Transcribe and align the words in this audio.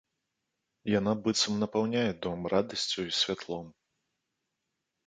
Яна 0.99 1.13
быццам 1.27 1.53
напаўняе 1.65 2.09
дом 2.27 2.39
радасцю 2.55 2.99
і 3.11 3.17
святлом. 3.23 3.65